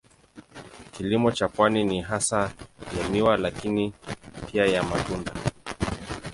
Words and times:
Kilimo 0.91 1.31
cha 1.31 1.47
pwani 1.47 1.83
ni 1.83 2.01
hasa 2.01 2.51
ya 3.03 3.09
miwa 3.09 3.37
lakini 3.37 3.93
pia 4.47 4.65
ya 4.65 4.83
matunda. 4.83 5.33